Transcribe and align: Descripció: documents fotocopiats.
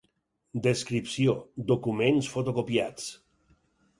Descripció: 0.67 1.35
documents 1.73 2.31
fotocopiats. 2.37 3.09